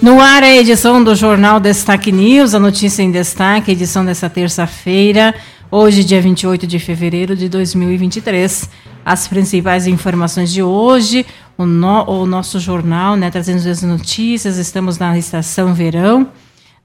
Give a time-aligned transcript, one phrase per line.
[0.00, 5.34] No ar a edição do Jornal Destaque News, a notícia em destaque, edição dessa terça-feira,
[5.72, 8.70] hoje, dia 28 de fevereiro de 2023.
[9.04, 11.26] As principais informações de hoje,
[11.56, 16.28] o, no, o nosso jornal, né, trazendo as notícias, estamos na estação verão,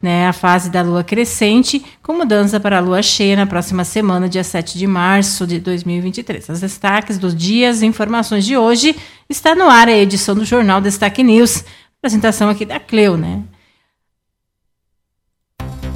[0.01, 4.27] né, a fase da lua crescente, com mudança para a lua cheia na próxima semana,
[4.27, 6.49] dia 7 de março de 2023.
[6.49, 8.95] Os destaques dos dias e informações de hoje
[9.29, 11.63] está no ar a edição do Jornal Destaque News
[12.03, 13.41] apresentação aqui da Cleo, né?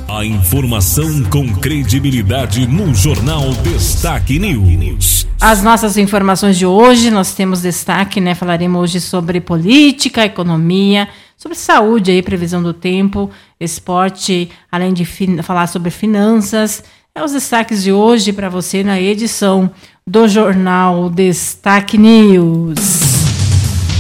[0.08, 5.28] A informação com credibilidade no Jornal Destaque News.
[5.42, 8.34] As nossas informações de hoje, nós temos destaque, né?
[8.34, 13.30] Falaremos hoje sobre política, economia, sobre saúde aí, previsão do tempo,
[13.60, 15.04] esporte, além de
[15.44, 16.86] falar sobre finanças.
[17.14, 19.70] É os destaques de hoje para você na edição
[20.08, 22.78] do Jornal Destaque News.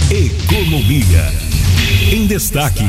[0.09, 1.46] Economia
[2.11, 2.83] em destaque.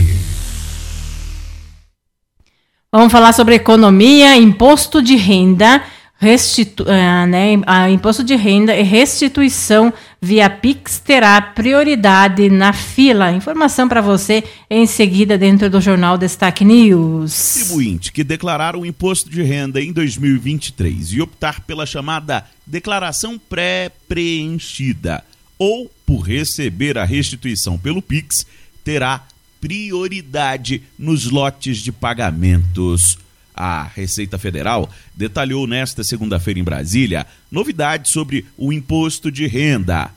[2.90, 5.82] Vamos falar sobre economia, imposto de renda,
[6.18, 7.52] restitu uh, né,
[7.90, 13.32] imposto de renda e restituição via Pix terá prioridade na fila.
[13.32, 17.58] Informação para você em seguida dentro do jornal Destaque News.
[17.58, 25.24] Contribuinte que declarar o imposto de renda em 2023 e optar pela chamada declaração pré-preenchida
[25.58, 28.46] ou por receber a restituição pelo Pix
[28.88, 29.22] terá
[29.60, 33.18] prioridade nos lotes de pagamentos.
[33.54, 40.10] A Receita Federal detalhou nesta segunda-feira em Brasília novidades sobre o imposto de renda.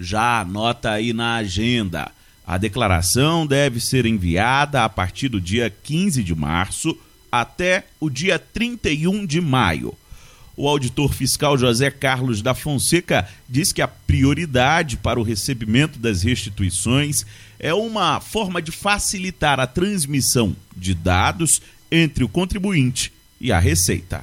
[0.00, 2.10] Já anota aí na agenda.
[2.46, 6.96] A declaração deve ser enviada a partir do dia 15 de março
[7.30, 9.94] até o dia 31 de maio.
[10.56, 16.22] O auditor fiscal José Carlos da Fonseca diz que a prioridade para o recebimento das
[16.22, 17.26] restituições
[17.64, 23.10] é uma forma de facilitar a transmissão de dados entre o contribuinte
[23.40, 24.22] e a Receita.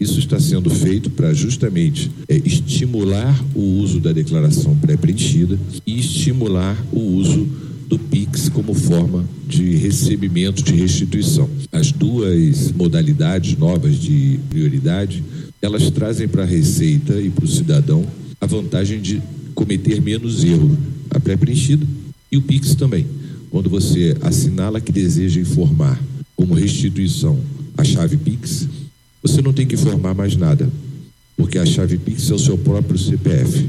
[0.00, 6.74] Isso está sendo feito para justamente é, estimular o uso da declaração pré-preenchida e estimular
[6.90, 7.44] o uso
[7.86, 11.50] do PIX como forma de recebimento de restituição.
[11.70, 15.22] As duas modalidades novas de prioridade
[15.60, 18.06] elas trazem para a Receita e para o cidadão
[18.40, 19.20] a vantagem de
[19.54, 20.74] cometer menos erro.
[21.10, 21.86] A pré-preenchida
[22.34, 23.06] e o PIX também.
[23.48, 26.00] Quando você assinala que deseja informar
[26.34, 27.40] como restituição
[27.78, 28.68] a chave PIX,
[29.22, 30.68] você não tem que informar mais nada,
[31.36, 33.68] porque a chave PIX é o seu próprio CPF.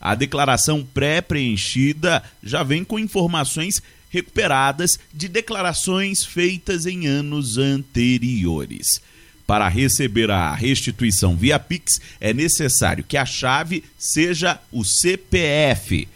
[0.00, 9.00] A declaração pré-preenchida já vem com informações recuperadas de declarações feitas em anos anteriores.
[9.44, 16.06] Para receber a restituição via Pix, é necessário que a chave seja o CPF.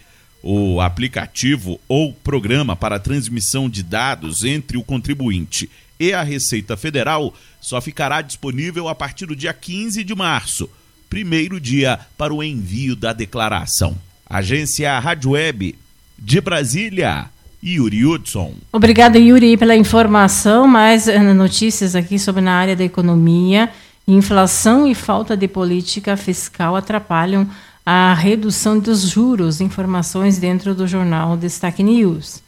[0.43, 7.35] O aplicativo ou programa para transmissão de dados entre o contribuinte e a Receita Federal
[7.61, 10.69] só ficará disponível a partir do dia 15 de março,
[11.09, 13.97] primeiro dia para o envio da declaração.
[14.29, 15.75] Agência Rádio Web
[16.19, 17.31] de Brasília.
[17.65, 18.55] Yuri Hudson.
[18.73, 20.69] Obrigada, Yuri, pela informação.
[20.69, 23.71] Mais eh, notícias aqui sobre na área da economia.
[24.07, 27.49] Inflação e falta de política fiscal atrapalham
[27.89, 29.61] a redução dos juros.
[29.61, 32.43] Informações dentro do jornal Destaque News.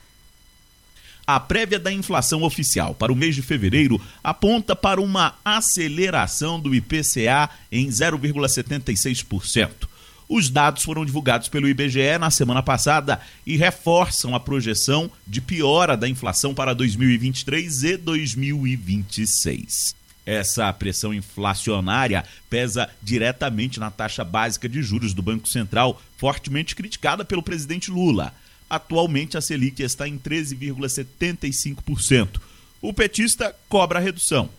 [1.25, 6.75] A prévia da inflação oficial para o mês de fevereiro aponta para uma aceleração do
[6.75, 9.87] IPCA em 0,76%.
[10.29, 15.97] Os dados foram divulgados pelo IBGE na semana passada e reforçam a projeção de piora
[15.97, 19.98] da inflação para 2023 e 2026.
[20.29, 27.25] Essa pressão inflacionária pesa diretamente na taxa básica de juros do Banco Central, fortemente criticada
[27.25, 28.35] pelo presidente Lula.
[28.69, 32.43] Atualmente, a Selic está em 13,75%.
[32.83, 34.51] O petista cobra a redução.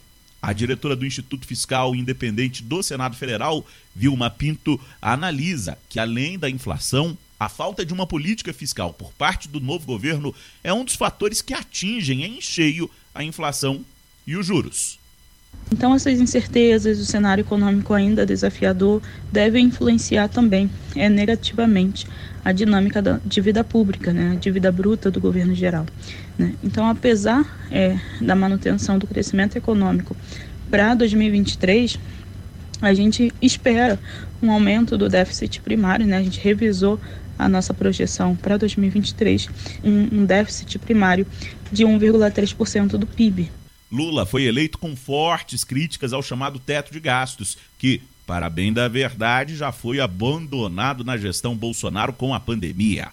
[0.42, 3.64] A diretora do Instituto Fiscal Independente do Senado Federal,
[3.96, 9.48] Vilma Pinto, analisa que, além da inflação, a falta de uma política fiscal por parte
[9.48, 10.34] do novo governo
[10.64, 13.86] é um dos fatores que atingem em cheio a inflação
[14.26, 14.99] e os juros.
[15.72, 19.02] Então, essas incertezas, o cenário econômico ainda desafiador,
[19.32, 22.08] devem influenciar também é, negativamente
[22.44, 25.86] a dinâmica da dívida pública, né, a dívida bruta do governo geral.
[26.38, 26.56] Né?
[26.64, 30.18] Então, apesar é, da manutenção do crescimento econômico
[30.72, 32.00] para 2023,
[32.82, 34.00] a gente espera
[34.42, 36.18] um aumento do déficit primário, né?
[36.18, 37.00] A gente revisou
[37.38, 39.50] a nossa projeção para 2023,
[39.84, 41.28] um, um déficit primário
[41.72, 43.52] de 1,3% do PIB.
[43.92, 48.88] Lula foi eleito com fortes críticas ao chamado teto de gastos, que, para bem da
[48.88, 53.10] verdade, já foi abandonado na gestão Bolsonaro com a pandemia.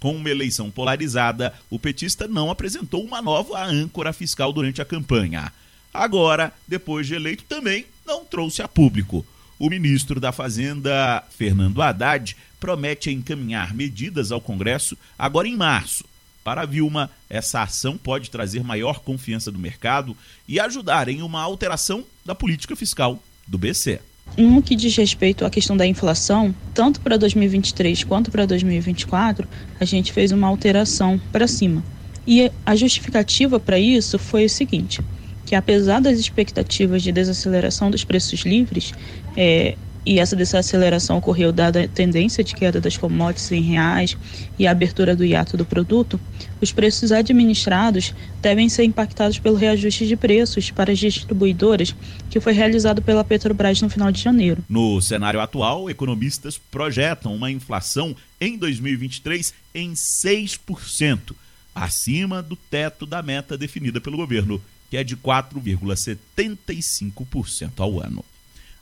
[0.00, 5.52] Com uma eleição polarizada, o petista não apresentou uma nova âncora fiscal durante a campanha.
[5.92, 9.24] Agora, depois de eleito, também não trouxe a público.
[9.58, 16.04] O ministro da Fazenda, Fernando Haddad, promete encaminhar medidas ao Congresso agora em março.
[16.42, 21.42] Para a Vilma, essa ação pode trazer maior confiança do mercado e ajudar em uma
[21.42, 24.00] alteração da política fiscal do BC.
[24.36, 29.48] No que diz respeito à questão da inflação, tanto para 2023 quanto para 2024,
[29.80, 31.82] a gente fez uma alteração para cima.
[32.26, 35.00] E a justificativa para isso foi o seguinte:
[35.46, 38.92] que apesar das expectativas de desaceleração dos preços livres,
[39.34, 39.76] é,
[40.08, 44.16] e essa desaceleração ocorreu dada a tendência de queda das commodities em reais
[44.58, 46.18] e a abertura do hiato do produto,
[46.62, 51.94] os preços administrados devem ser impactados pelo reajuste de preços para as distribuidoras
[52.30, 54.64] que foi realizado pela Petrobras no final de janeiro.
[54.66, 61.34] No cenário atual, economistas projetam uma inflação em 2023 em 6%,
[61.74, 64.58] acima do teto da meta definida pelo governo
[64.88, 68.24] que é de 4,75% ao ano.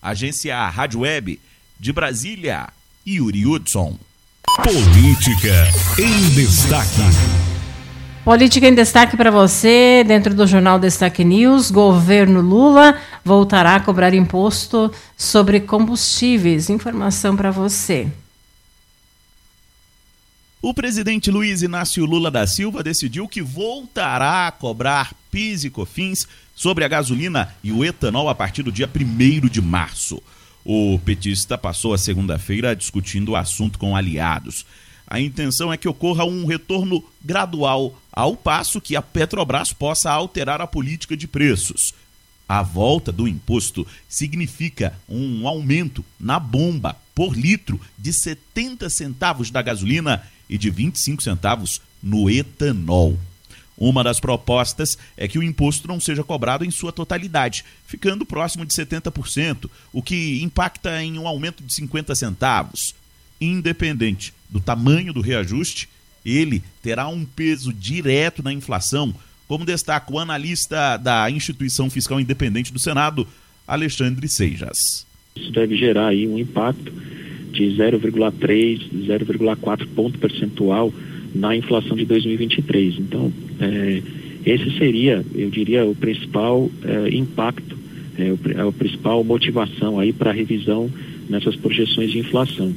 [0.06, 1.40] Agência Rádio Web
[1.80, 2.68] de Brasília,
[3.04, 3.98] Yuri Hudson.
[4.62, 5.68] Política
[5.98, 7.02] em destaque.
[8.24, 14.14] Política em destaque para você, dentro do jornal Destaque News, governo Lula voltará a cobrar
[14.14, 16.70] imposto sobre combustíveis.
[16.70, 18.06] Informação para você.
[20.62, 26.28] O presidente Luiz Inácio Lula da Silva decidiu que voltará a cobrar PIS e COFINS
[26.56, 30.20] sobre a gasolina e o etanol a partir do dia 1 de março.
[30.64, 34.66] O petista passou a segunda-feira discutindo o assunto com aliados.
[35.06, 40.60] A intenção é que ocorra um retorno gradual, ao passo que a Petrobras possa alterar
[40.60, 41.94] a política de preços.
[42.48, 49.62] A volta do imposto significa um aumento na bomba por litro de 70 centavos da
[49.62, 53.18] gasolina e de 25 centavos no etanol.
[53.78, 58.64] Uma das propostas é que o imposto não seja cobrado em sua totalidade, ficando próximo
[58.64, 62.94] de 70%, o que impacta em um aumento de 50 centavos.
[63.38, 65.88] Independente do tamanho do reajuste,
[66.24, 69.14] ele terá um peso direto na inflação,
[69.46, 73.28] como destaca o analista da Instituição Fiscal Independente do Senado,
[73.68, 75.06] Alexandre Seijas.
[75.36, 76.90] Isso deve gerar aí um impacto
[77.52, 80.92] de 0,3, 0,4 ponto percentual
[81.34, 82.98] na inflação de 2023.
[82.98, 84.02] Então, é,
[84.44, 87.76] esse seria, eu diria, o principal é, impacto,
[88.18, 90.90] é, o, a principal motivação aí para a revisão
[91.28, 92.72] nessas projeções de inflação.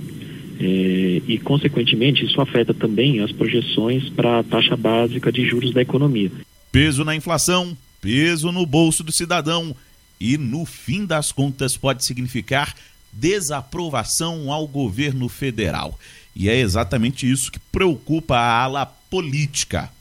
[0.59, 5.81] É, e, consequentemente, isso afeta também as projeções para a taxa básica de juros da
[5.81, 6.31] economia.
[6.71, 9.75] Peso na inflação, peso no bolso do cidadão
[10.19, 12.75] e, no fim das contas, pode significar
[13.11, 15.97] desaprovação ao governo federal.
[16.39, 19.91] E é exatamente isso que preocupa a ala política.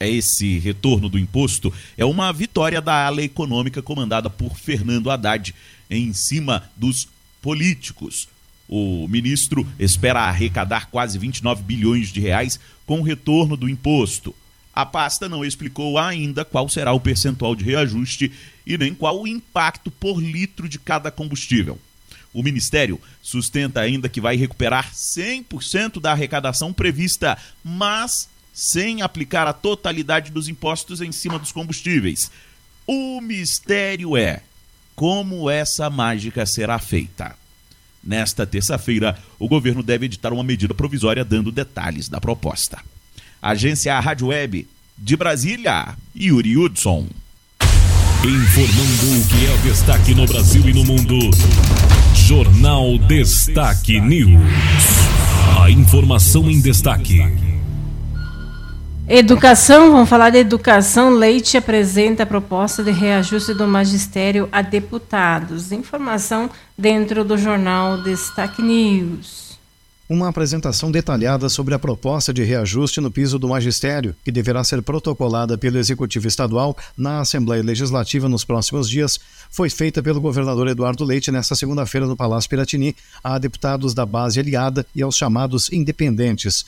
[0.00, 5.54] É esse retorno do imposto é uma vitória da ala econômica comandada por Fernando Haddad
[5.90, 7.06] em cima dos
[7.42, 8.26] políticos.
[8.66, 14.34] O ministro espera arrecadar quase 29 bilhões de reais com o retorno do imposto.
[14.74, 18.32] A pasta não explicou ainda qual será o percentual de reajuste
[18.66, 21.78] e nem qual o impacto por litro de cada combustível.
[22.32, 29.52] O Ministério sustenta ainda que vai recuperar 100% da arrecadação prevista, mas sem aplicar a
[29.52, 32.30] totalidade dos impostos em cima dos combustíveis.
[32.86, 34.42] O mistério é
[34.94, 37.34] como essa mágica será feita.
[38.02, 42.78] Nesta terça-feira, o governo deve editar uma medida provisória dando detalhes da proposta.
[43.40, 44.66] Agência Rádio Web
[44.98, 47.06] de Brasília, Yuri Hudson.
[48.24, 51.18] Informando o que é destaque no Brasil e no mundo.
[52.26, 54.40] Jornal Destaque News.
[55.60, 57.20] A informação em destaque.
[59.08, 61.10] Educação, vamos falar de educação.
[61.10, 65.72] Leite apresenta a proposta de reajuste do magistério a deputados.
[65.72, 66.48] Informação
[66.78, 69.51] dentro do jornal Destaque News
[70.12, 74.82] uma apresentação detalhada sobre a proposta de reajuste no piso do magistério, que deverá ser
[74.82, 79.18] protocolada pelo Executivo Estadual na Assembleia Legislativa nos próximos dias,
[79.50, 84.38] foi feita pelo governador Eduardo Leite nesta segunda-feira no Palácio Piratini a deputados da base
[84.38, 86.66] aliada e aos chamados independentes.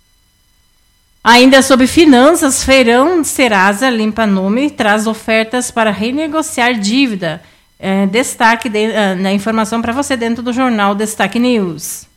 [1.24, 7.42] Ainda sobre finanças, Feirão Serasa Limpa Nome traz ofertas para renegociar dívida.
[7.80, 12.08] É, destaque de, uh, na informação para você dentro do jornal Destaque News.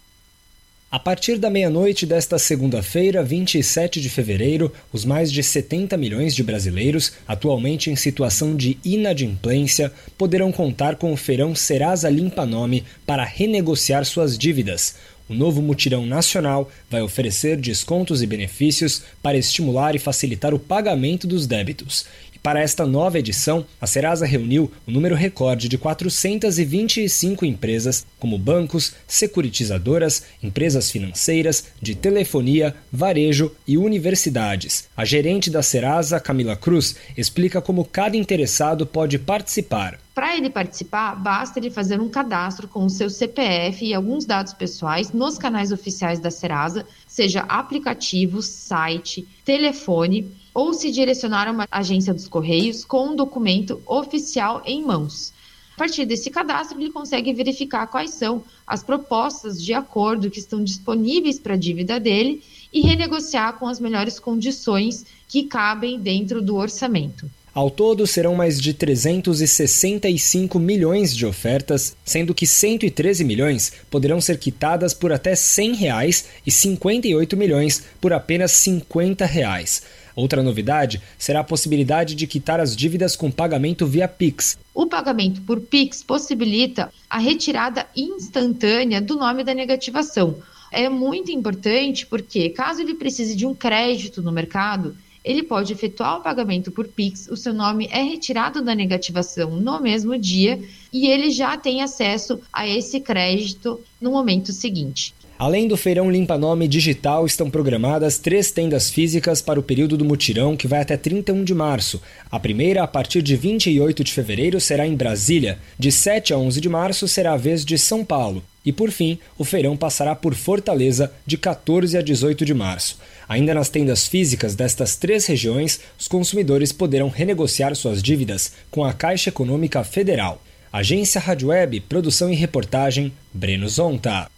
[0.90, 6.42] A partir da meia-noite desta segunda-feira, 27 de fevereiro, os mais de 70 milhões de
[6.42, 13.25] brasileiros, atualmente em situação de inadimplência, poderão contar com o feirão Serasa Limpa Nome para
[13.25, 14.94] renegociar suas dívidas.
[15.28, 21.26] O novo mutirão nacional vai oferecer descontos e benefícios para estimular e facilitar o pagamento
[21.26, 22.06] dos débitos.
[22.46, 28.38] Para esta nova edição, a Serasa reuniu o um número recorde de 425 empresas, como
[28.38, 34.88] bancos, securitizadoras, empresas financeiras, de telefonia, varejo e universidades.
[34.96, 39.98] A gerente da Serasa, Camila Cruz, explica como cada interessado pode participar.
[40.14, 44.54] Para ele participar, basta ele fazer um cadastro com o seu CPF e alguns dados
[44.54, 51.68] pessoais nos canais oficiais da Serasa, seja aplicativo, site, telefone, ou se direcionar a uma
[51.70, 55.30] agência dos Correios com um documento oficial em mãos.
[55.75, 60.64] A partir desse cadastro, ele consegue verificar quais são as propostas de acordo que estão
[60.64, 66.56] disponíveis para a dívida dele e renegociar com as melhores condições que cabem dentro do
[66.56, 67.30] orçamento.
[67.52, 74.38] Ao todo, serão mais de 365 milhões de ofertas, sendo que 113 milhões poderão ser
[74.38, 79.82] quitadas por até 100 reais e 58 milhões por apenas 50 reais.
[80.16, 84.58] Outra novidade será a possibilidade de quitar as dívidas com pagamento via Pix.
[84.75, 90.37] O pagamento por Pix possibilita a retirada instantânea do nome da negativação.
[90.73, 96.18] É muito importante porque, caso ele precise de um crédito no mercado, ele pode efetuar
[96.18, 100.58] o pagamento por Pix, o seu nome é retirado da negativação no mesmo dia
[100.92, 105.12] e ele já tem acesso a esse crédito no momento seguinte.
[105.38, 110.05] Além do Feirão Limpa Nome Digital, estão programadas três tendas físicas para o período do
[110.05, 112.00] mutirão, que vai até 31 de março.
[112.31, 115.59] A primeira, a partir de 28 de fevereiro, será em Brasília.
[115.78, 118.43] De 7 a 11 de março, será a vez de São Paulo.
[118.64, 122.99] E por fim, o feirão passará por Fortaleza de 14 a 18 de março.
[123.28, 128.93] Ainda nas tendas físicas destas três regiões, os consumidores poderão renegociar suas dívidas com a
[128.95, 130.43] Caixa Econômica Federal.
[130.73, 134.35] Agência Rádio Web, produção e reportagem, Breno Zonta.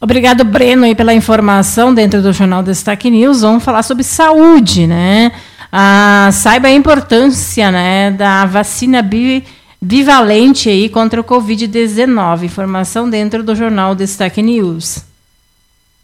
[0.00, 3.40] Obrigado, Breno, aí pela informação dentro do Jornal Destaque News.
[3.40, 5.32] Vamos falar sobre saúde, né?
[5.72, 9.44] Ah, saiba a importância né, da vacina bi
[9.80, 12.44] bivalente aí contra o Covid-19.
[12.44, 15.07] Informação dentro do jornal Destaque News.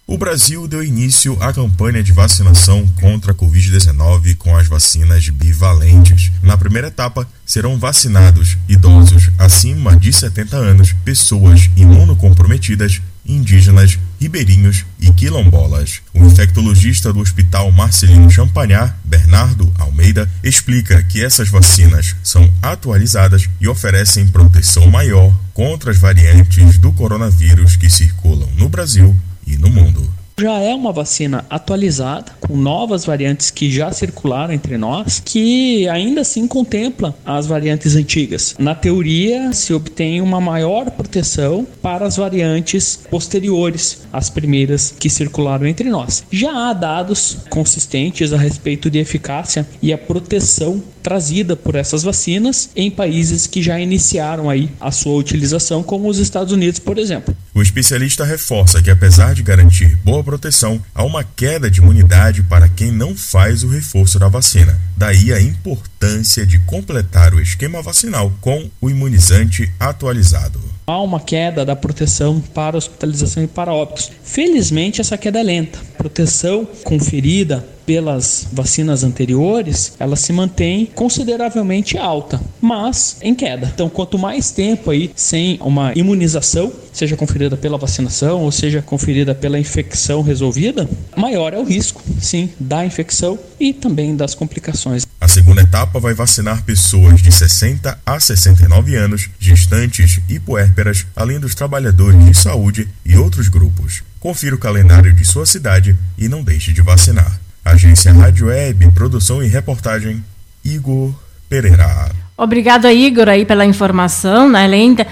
[0.06, 6.30] O Brasil deu início à campanha de vacinação contra a Covid-19 com as vacinas bivalentes.
[6.42, 15.10] Na primeira etapa, serão vacinados idosos acima de 70 anos, pessoas imunocomprometidas, indígenas, ribeirinhos e
[15.10, 16.02] quilombolas.
[16.12, 23.66] O infectologista do Hospital Marcelino Champagnat, Bernardo Almeida, explica que essas vacinas são atualizadas e
[23.66, 29.16] oferecem proteção maior contra as variantes do coronavírus que circulam no Brasil
[29.64, 30.02] no mundo.
[30.38, 36.20] Já é uma vacina atualizada, com novas variantes que já circularam entre nós, que ainda
[36.20, 38.54] assim contempla as variantes antigas.
[38.58, 45.66] Na teoria, se obtém uma maior proteção para as variantes posteriores às primeiras que circularam
[45.66, 46.24] entre nós.
[46.30, 52.70] Já há dados consistentes a respeito de eficácia e a proteção trazida por essas vacinas
[52.74, 57.36] em países que já iniciaram aí a sua utilização, como os Estados Unidos, por exemplo.
[57.54, 62.68] O especialista reforça que apesar de garantir boa proteção, há uma queda de imunidade para
[62.68, 64.78] quem não faz o reforço da vacina.
[64.96, 70.60] Daí a importância de completar o esquema vacinal com o imunizante atualizado.
[70.86, 74.10] Há uma queda da proteção para hospitalização e para óbitos.
[74.22, 75.78] Felizmente, essa queda é lenta.
[75.96, 83.70] Proteção conferida pelas vacinas anteriores, ela se mantém consideravelmente alta, mas em queda.
[83.74, 89.34] Então, quanto mais tempo aí sem uma imunização, seja conferida pela vacinação ou seja conferida
[89.34, 95.06] pela infecção resolvida, maior é o risco, sim, da infecção e também das complicações.
[95.20, 101.40] A segunda etapa vai vacinar pessoas de 60 a 69 anos, gestantes e puérperas, além
[101.40, 104.02] dos trabalhadores de saúde e outros grupos.
[104.20, 107.43] Confira o calendário de sua cidade e não deixe de vacinar.
[107.64, 110.22] Agência Rádio Web, produção e reportagem,
[110.62, 111.14] Igor
[111.48, 112.10] Pereira.
[112.36, 114.48] Obrigado, Igor, aí pela informação.
[114.50, 114.64] Né?
[114.64, 115.06] Além da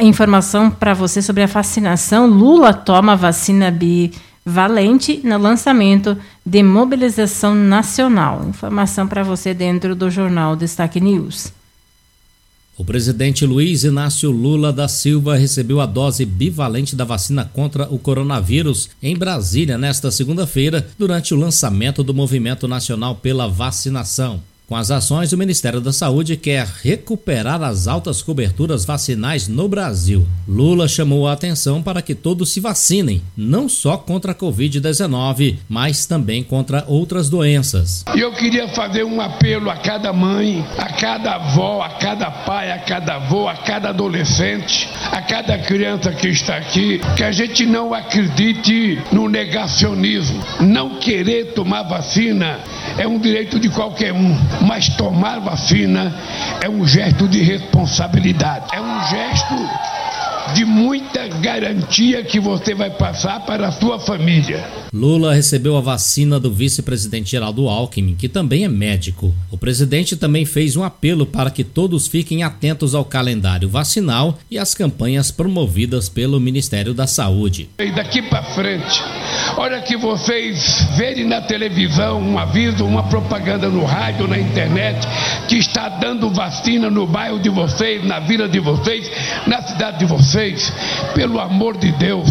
[0.00, 8.44] informação para você sobre a vacinação, Lula toma vacina bivalente no lançamento de mobilização nacional.
[8.48, 11.52] Informação para você dentro do jornal Destaque News.
[12.78, 17.98] O presidente Luiz Inácio Lula da Silva recebeu a dose bivalente da vacina contra o
[17.98, 24.42] coronavírus em Brasília nesta segunda-feira, durante o lançamento do Movimento Nacional pela Vacinação.
[24.68, 30.26] Com as ações, o Ministério da Saúde quer recuperar as altas coberturas vacinais no Brasil.
[30.48, 36.04] Lula chamou a atenção para que todos se vacinem, não só contra a Covid-19, mas
[36.04, 38.04] também contra outras doenças.
[38.16, 42.80] Eu queria fazer um apelo a cada mãe, a cada avó, a cada pai, a
[42.80, 47.94] cada avô, a cada adolescente, a cada criança que está aqui, que a gente não
[47.94, 50.42] acredite no negacionismo.
[50.60, 52.58] Não querer tomar vacina
[52.98, 56.12] é um direito de qualquer um mas tomar vacina
[56.60, 59.54] é um gesto de responsabilidade, é um gesto
[60.56, 64.64] de muita garantia que você vai passar para a sua família.
[64.90, 69.34] Lula recebeu a vacina do vice-presidente Geraldo Alckmin, que também é médico.
[69.50, 74.56] O presidente também fez um apelo para que todos fiquem atentos ao calendário vacinal e
[74.56, 77.68] às campanhas promovidas pelo Ministério da Saúde.
[77.78, 79.02] E daqui para frente,
[79.58, 85.06] olha que vocês verem na televisão um aviso, uma propaganda no rádio, na internet,
[85.48, 89.10] que está dando vacina no bairro de vocês, na vila de vocês,
[89.46, 90.72] na cidade de vocês vocês,
[91.14, 92.28] pelo amor de Deus,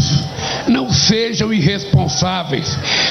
[0.67, 2.65] não sejam irresponsáveis.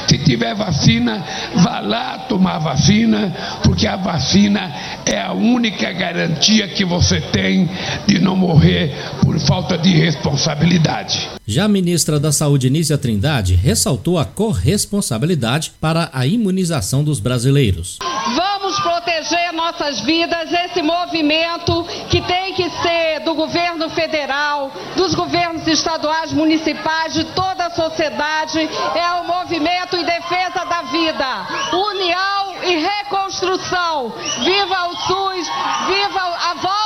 [0.09, 1.25] Se tiver vacina,
[1.57, 4.73] vá lá tomar vacina, porque a vacina
[5.05, 7.69] é a única garantia que você tem
[8.07, 11.29] de não morrer por falta de responsabilidade.
[11.47, 17.99] Já a ministra da Saúde, Nízia Trindade, ressaltou a corresponsabilidade para a imunização dos brasileiros.
[18.01, 25.67] Vamos proteger nossas vidas, esse movimento que tem que ser do governo federal, dos governos
[25.67, 28.61] estaduais, municipais, de toda a sociedade,
[28.95, 31.47] é o movimento em defesa da vida.
[31.73, 34.13] União e reconstrução.
[34.45, 35.51] Viva o SUS,
[35.87, 36.84] viva a volta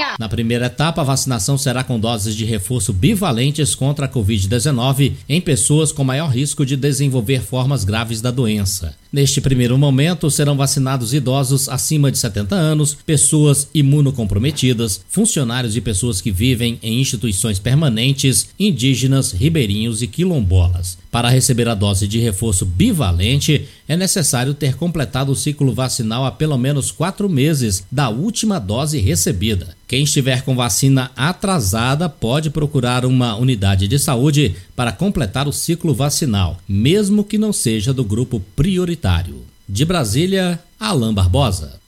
[0.00, 0.16] Gotinha.
[0.18, 5.40] Na primeira etapa, a vacinação será com doses de reforço bivalentes contra a Covid-19 em
[5.40, 8.94] pessoas com maior risco de desenvolver formas graves da doença.
[9.12, 16.20] Neste primeiro momento, serão vacinados idosos acima de 70 anos, pessoas imunocomprometidas, funcionários e pessoas
[16.20, 20.96] que vivem em instituições permanentes, indígenas, ribeirinhos e quilombolas.
[21.10, 26.30] Para receber a dose de reforço bivalente, é necessário ter completado o ciclo vacinal há
[26.30, 29.74] pelo menos quatro meses da última dose recebida.
[29.88, 35.92] Quem estiver com vacina atrasada pode procurar uma unidade de saúde para completar o ciclo
[35.92, 39.42] vacinal, mesmo que não seja do grupo prioritário.
[39.68, 41.80] De Brasília, Alain Barbosa.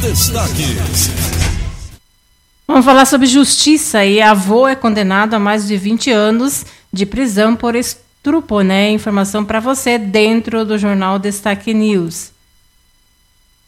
[0.00, 1.10] Destaques.
[2.66, 7.56] Vamos falar sobre justiça e avô é condenado a mais de 20 anos de prisão
[7.56, 7.74] por
[8.22, 8.88] Trupo, né?
[8.90, 12.30] Informação para você dentro do jornal Destaque News.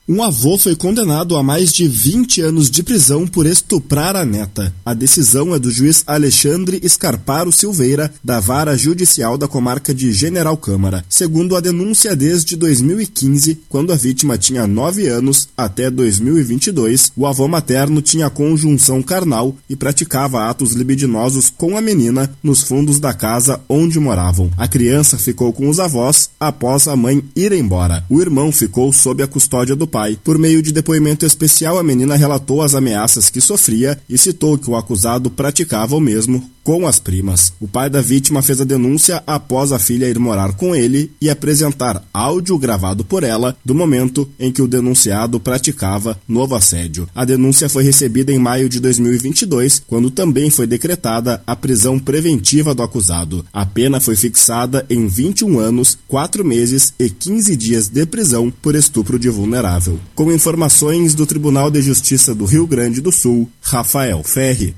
[0.06, 4.70] Um avô foi condenado a mais de 20 anos de prisão por estuprar a neta.
[4.84, 10.58] A decisão é do juiz Alexandre Escarparo Silveira, da Vara Judicial da Comarca de General
[10.58, 11.02] Câmara.
[11.08, 17.48] Segundo a denúncia, desde 2015, quando a vítima tinha 9 anos, até 2022, o avô
[17.48, 23.58] materno tinha conjunção carnal e praticava atos libidinosos com a menina nos fundos da casa
[23.70, 24.50] onde moravam.
[24.58, 28.04] A criança ficou com os avós após a mãe ir embora.
[28.10, 30.18] O irmão ficou sob a custódia do pai.
[30.24, 34.68] Por meio de depoimento especial, a menina relatou as ameaças que sofria e citou que
[34.68, 37.53] o acusado praticava o mesmo com as primas.
[37.61, 41.29] O pai da vítima fez a denúncia após a filha ir morar com ele e
[41.29, 47.07] apresentar áudio gravado por ela do momento em que o denunciado praticava novo assédio.
[47.14, 52.74] A denúncia foi recebida em maio de 2022, quando também foi decretada a prisão preventiva
[52.74, 53.44] do acusado.
[53.53, 58.74] A pena foi fixada em 21 anos, 4 meses e 15 dias de prisão por
[58.74, 60.00] estupro de vulnerável.
[60.14, 64.74] Com informações do Tribunal de Justiça do Rio Grande do Sul, Rafael Ferri.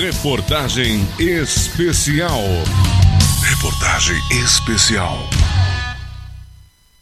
[0.00, 2.40] Reportagem especial.
[3.42, 5.18] Reportagem especial.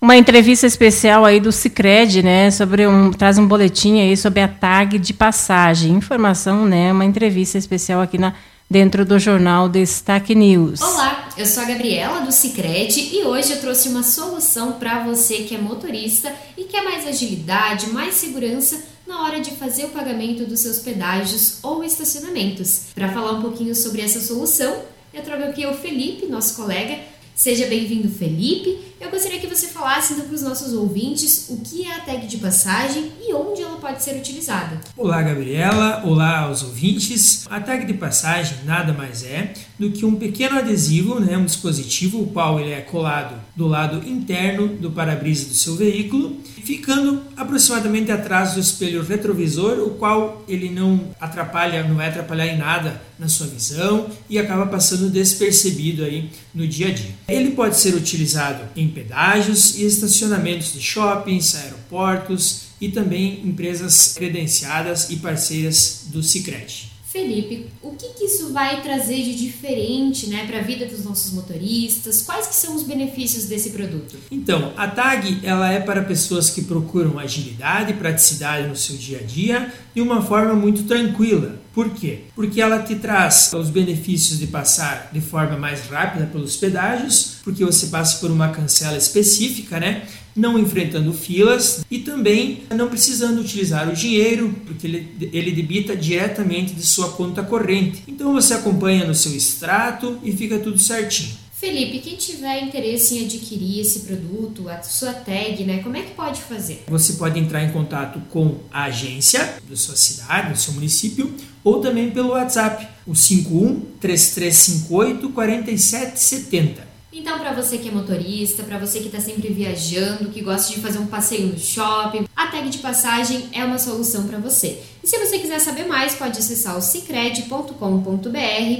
[0.00, 4.48] Uma entrevista especial aí do Cicred, né, sobre um traz um boletim aí sobre a
[4.48, 5.92] tag de passagem.
[5.92, 8.34] Informação, né, uma entrevista especial aqui na
[8.68, 10.80] dentro do jornal Destaque News.
[10.80, 15.44] Olá, eu sou a Gabriela do Cicred e hoje eu trouxe uma solução para você
[15.44, 20.44] que é motorista e quer mais agilidade, mais segurança na hora de fazer o pagamento
[20.44, 22.88] dos seus pedágios ou estacionamentos.
[22.94, 24.82] Para falar um pouquinho sobre essa solução,
[25.14, 26.98] eu trago aqui o Felipe, nosso colega.
[27.34, 28.78] Seja bem-vindo, Felipe.
[29.00, 32.26] Eu gostaria que você falasse então para os nossos ouvintes o que é a tag
[32.26, 34.78] de passagem e onde ela pode ser utilizada.
[34.94, 36.02] Olá, Gabriela.
[36.04, 37.46] Olá aos ouvintes.
[37.48, 42.22] A tag de passagem nada mais é do que um pequeno adesivo, né, um dispositivo,
[42.22, 48.10] o qual ele é colado do lado interno do para-brisa do seu veículo, ficando aproximadamente
[48.10, 53.28] atrás do espelho retrovisor, o qual ele não atrapalha, não vai atrapalhar em nada na
[53.28, 57.14] sua visão e acaba passando despercebido aí no dia a dia.
[57.28, 65.10] Ele pode ser utilizado em pedágios e estacionamentos de shoppings, aeroportos e também empresas credenciadas
[65.10, 66.97] e parceiras do Sicredi.
[67.10, 71.32] Felipe, o que, que, isso vai trazer de diferente né, para a vida dos nossos
[71.32, 72.20] motoristas?
[72.20, 74.18] Quais que são os benefícios desse produto?
[74.30, 79.20] Então, a TAG ela é para pessoas que procuram agilidade e praticidade no seu dia
[79.20, 81.58] a dia de uma forma muito tranquila.
[81.72, 82.24] Por quê?
[82.34, 87.64] Porque ela te traz os benefícios de passar de forma mais rápida pelos pedágios, porque
[87.64, 90.02] você passa por uma cancela específica, né?
[90.34, 96.74] Não enfrentando filas e também não precisando utilizar o dinheiro, porque ele, ele debita diretamente
[96.74, 98.02] de sua conta corrente.
[98.06, 101.48] Então você acompanha no seu extrato e fica tudo certinho.
[101.58, 106.14] Felipe, quem tiver interesse em adquirir esse produto, a sua tag, né, como é que
[106.14, 106.84] pode fazer?
[106.86, 111.80] Você pode entrar em contato com a agência da sua cidade, do seu município, ou
[111.80, 116.87] também pelo WhatsApp, o 51 3358 4770.
[117.10, 120.80] Então, para você que é motorista, para você que está sempre viajando, que gosta de
[120.80, 124.78] fazer um passeio no shopping, a tag de passagem é uma solução para você.
[125.02, 127.72] E se você quiser saber mais, pode acessar o cicred.com.br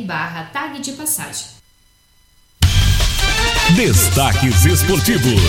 [0.04, 1.46] barra tag de passagem.
[3.74, 5.40] Destaques esportivos.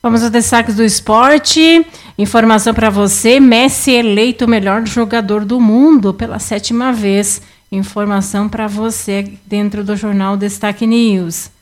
[0.00, 1.84] Vamos aos destaques do esporte.
[2.16, 7.42] Informação para você: Messi eleito o melhor jogador do mundo pela sétima vez.
[7.72, 11.52] Informação para você dentro do jornal Destaque News.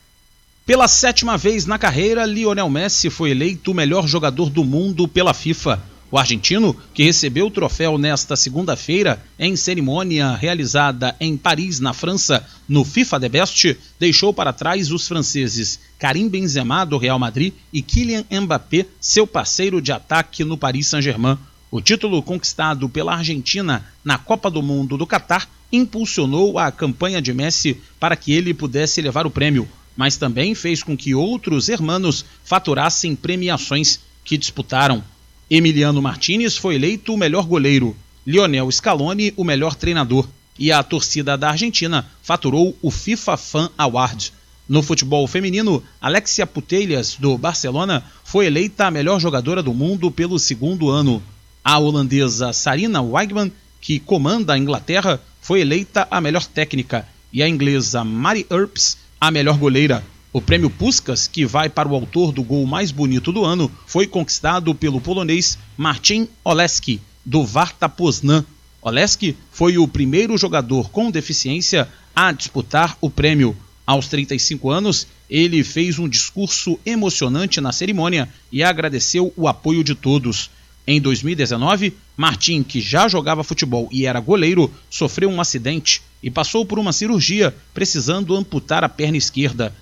[0.65, 5.35] Pela sétima vez na carreira, Lionel Messi foi eleito o melhor jogador do mundo pela
[5.35, 5.79] FIFA.
[6.09, 12.43] O argentino, que recebeu o troféu nesta segunda-feira em cerimônia realizada em Paris, na França,
[12.67, 17.83] no FIFA The Best, deixou para trás os franceses Karim Benzema do Real Madrid e
[17.83, 21.37] Kylian Mbappé, seu parceiro de ataque no Paris Saint-Germain.
[21.69, 27.33] O título conquistado pela Argentina na Copa do Mundo do Catar impulsionou a campanha de
[27.33, 32.25] Messi para que ele pudesse levar o prêmio, mas também fez com que outros hermanos
[32.43, 35.03] faturassem premiações que disputaram.
[35.49, 40.27] Emiliano Martinez foi eleito o melhor goleiro, Lionel Scaloni o melhor treinador
[40.59, 44.33] e a torcida da Argentina faturou o FIFA Fan Award.
[44.67, 50.37] No futebol feminino, Alexia Putelhas, do Barcelona, foi eleita a melhor jogadora do mundo pelo
[50.37, 51.23] segundo ano.
[51.63, 53.51] A holandesa Sarina Weigman,
[53.81, 59.31] que comanda a Inglaterra, foi eleita a melhor técnica e a inglesa Mary Earps a
[59.31, 60.05] melhor goleira.
[60.31, 64.05] O prêmio Puskas, que vai para o autor do gol mais bonito do ano, foi
[64.05, 68.45] conquistado pelo polonês Marcin Oleski, do Warta Poznan.
[68.79, 73.57] Oleski foi o primeiro jogador com deficiência a disputar o prêmio.
[73.87, 79.95] Aos 35 anos, ele fez um discurso emocionante na cerimônia e agradeceu o apoio de
[79.95, 80.51] todos.
[80.87, 86.65] Em 2019, Martim, que já jogava futebol e era goleiro, sofreu um acidente e passou
[86.65, 89.73] por uma cirurgia, precisando amputar a perna esquerda.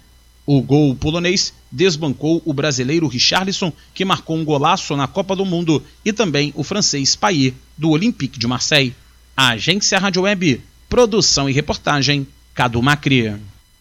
[0.45, 5.83] O gol polonês desbancou o brasileiro Richarlison, que marcou um golaço na Copa do Mundo,
[6.05, 8.95] e também o francês Payet, do Olympique de Marseille.
[9.35, 13.35] A Agência Rádio Web, produção e reportagem, Cadu Macri.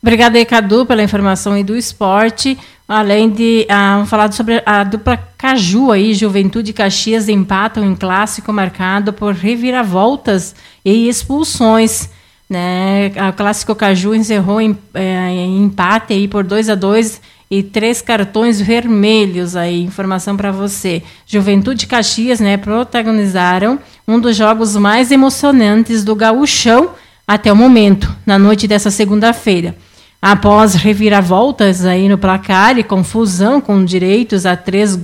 [0.06, 2.56] Obrigada, Cadu, pela informação aí do esporte.
[2.86, 9.12] Além de ah, falar sobre a dupla Caju aí, Juventude Caxias empatam em clássico marcado
[9.12, 12.08] por reviravoltas e expulsões.
[12.48, 13.10] Né?
[13.28, 18.00] O clássico Caju encerrou em, é, em empate aí por 2 a 2 e três
[18.00, 19.82] cartões vermelhos aí.
[19.82, 21.02] Informação para você.
[21.26, 26.90] Juventude Caxias, né, protagonizaram um dos jogos mais emocionantes do Gaúchão
[27.26, 29.74] até o momento, na noite dessa segunda-feira.
[30.28, 34.98] Após reviravoltas aí no placar e confusão com direitos a três,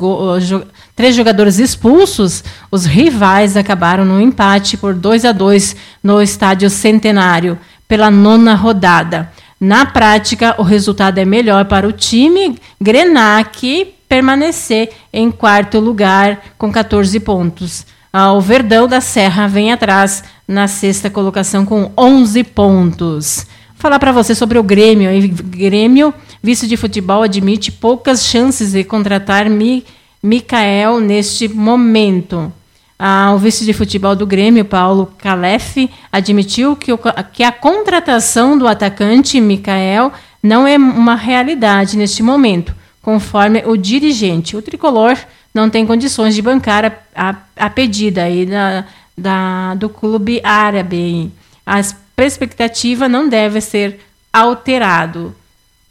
[0.96, 7.56] três jogadores expulsos, os rivais acabaram no empate por 2 a 2 no Estádio Centenário,
[7.86, 9.30] pela nona rodada.
[9.60, 16.72] Na prática, o resultado é melhor para o time Grenac permanecer em quarto lugar com
[16.72, 17.86] 14 pontos.
[18.12, 23.46] Ah, o Verdão da Serra vem atrás na sexta colocação com 11 pontos
[23.82, 25.10] falar para você sobre o Grêmio.
[25.10, 29.84] O Grêmio, vice de futebol, admite poucas chances de contratar Mi,
[30.22, 32.52] Mikael neste momento.
[32.96, 36.98] Ah, o vice de futebol do Grêmio, Paulo Calef, admitiu que, o,
[37.32, 44.56] que a contratação do atacante Mikael não é uma realidade neste momento, conforme o dirigente.
[44.56, 45.18] O tricolor
[45.52, 48.84] não tem condições de bancar a, a, a pedida aí da,
[49.18, 51.32] da, do clube árabe.
[51.66, 53.98] As perspectiva não deve ser
[54.32, 55.34] alterado.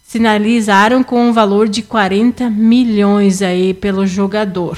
[0.08, 4.78] Sinalizaram com um valor de 40 milhões aí pelo jogador.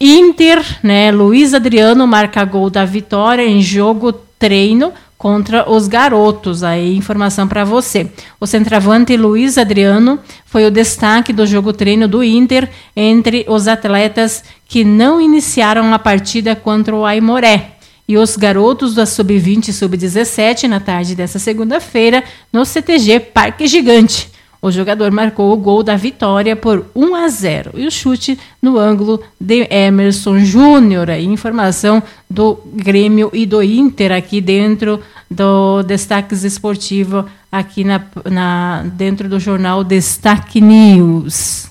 [0.00, 6.64] Inter, né, Luiz Adriano marca gol da vitória em jogo treino contra os garotos.
[6.64, 8.10] Aí informação para você.
[8.40, 14.42] O centroavante Luiz Adriano foi o destaque do jogo treino do Inter entre os atletas
[14.66, 17.76] que não iniciaram a partida contra o Aimoré
[18.12, 22.22] e os garotos da Sub-20 e Sub-17 na tarde dessa segunda-feira
[22.52, 24.28] no CTG Parque Gigante.
[24.60, 28.78] O jogador marcou o gol da vitória por 1 a 0 e o chute no
[28.78, 31.08] ângulo de Emerson Júnior.
[31.08, 39.26] Informação do Grêmio e do Inter aqui dentro do Destaques Esportivo, aqui na, na, dentro
[39.26, 41.66] do jornal Destaque News.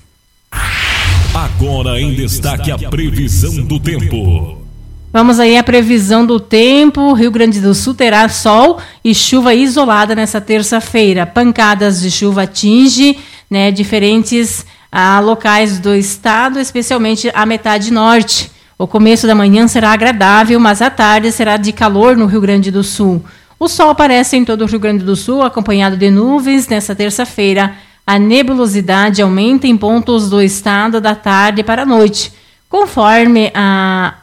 [1.36, 4.61] Agora em destaque a previsão do tempo.
[5.14, 7.12] Vamos aí à previsão do tempo.
[7.12, 11.26] Rio Grande do Sul terá sol e chuva isolada nessa terça-feira.
[11.26, 13.20] Pancadas de chuva atinge
[13.50, 18.50] né, diferentes ah, locais do estado, especialmente a metade norte.
[18.78, 22.72] O começo da manhã será agradável, mas a tarde será de calor no Rio Grande
[22.72, 23.22] do Sul.
[23.60, 27.76] O sol aparece em todo o Rio Grande do Sul, acompanhado de nuvens nessa terça-feira.
[28.08, 32.32] A nebulosidade aumenta em pontos do estado da tarde para a noite,
[32.70, 34.14] conforme a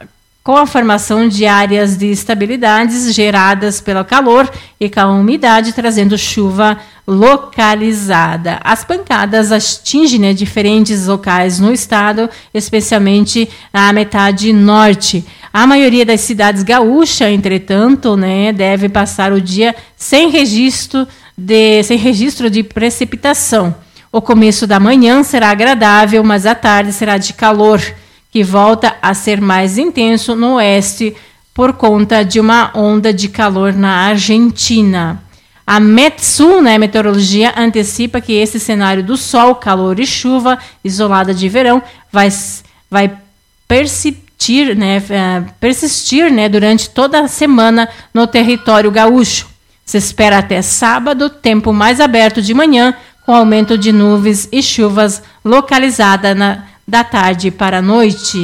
[0.48, 6.16] com a formação de áreas de estabilidades geradas pelo calor e com a umidade, trazendo
[6.16, 8.58] chuva localizada.
[8.64, 15.22] As pancadas atingem né, diferentes locais no estado, especialmente a metade norte.
[15.52, 21.06] A maioria das cidades gaúchas, entretanto, né, deve passar o dia sem registro
[21.36, 23.76] de, sem registro de precipitação.
[24.10, 27.82] O começo da manhã será agradável, mas a tarde será de calor
[28.30, 31.16] que volta a ser mais intenso no oeste
[31.54, 35.22] por conta de uma onda de calor na Argentina.
[35.66, 41.48] A Metsu, né, meteorologia, antecipa que esse cenário do sol, calor e chuva isolada de
[41.48, 42.28] verão vai,
[42.90, 43.18] vai
[43.66, 49.48] persistir, né, é, persistir né, durante toda a semana no território gaúcho.
[49.84, 52.94] Se espera até sábado, tempo mais aberto de manhã,
[53.26, 58.38] com aumento de nuvens e chuvas localizada na, da tarde para a noite.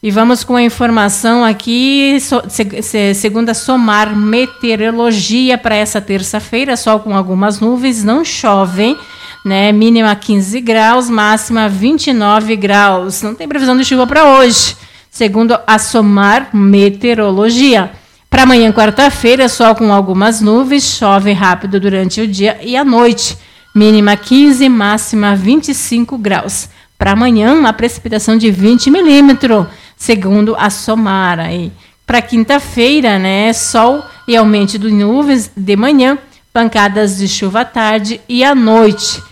[0.00, 2.16] E vamos com a informação aqui,
[3.12, 8.96] segundo a Somar Meteorologia, para essa terça-feira, sol com algumas nuvens, não chove,
[9.44, 9.72] né?
[9.72, 13.20] Mínima 15 graus, máxima 29 graus.
[13.22, 14.76] Não tem previsão de chuva para hoje,
[15.10, 17.90] segundo a Somar Meteorologia.
[18.30, 23.36] Para amanhã, quarta-feira, sol com algumas nuvens, chove rápido durante o dia e a noite.
[23.74, 26.68] Mínima 15, máxima 25 graus.
[26.98, 31.52] Para amanhã, uma precipitação de 20 milímetros, segundo a Somara.
[31.52, 31.72] E
[32.06, 33.52] Para quinta-feira, né?
[33.52, 36.18] Sol e aumento de nuvens de manhã,
[36.52, 39.22] pancadas de chuva à tarde e à noite.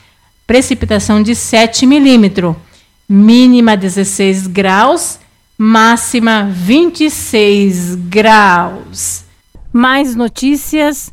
[0.46, 2.56] Precipitação de 7 milímetros.
[3.08, 5.18] Mínima 16 graus,
[5.56, 9.24] máxima 26 graus.
[9.72, 11.12] Mais notícias